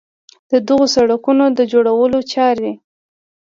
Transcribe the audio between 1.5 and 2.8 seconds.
د جوړولو چارې